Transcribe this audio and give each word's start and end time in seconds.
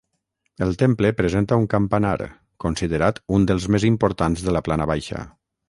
El 0.65 0.71
temple 0.83 1.11
presenta 1.19 1.59
un 1.65 1.67
campanar, 1.73 2.15
considerat 2.65 3.21
un 3.39 3.47
dels 3.53 3.71
més 3.77 3.89
importants 3.93 4.49
de 4.51 4.59
la 4.59 4.67
Plana 4.71 4.93
Baixa. 4.95 5.25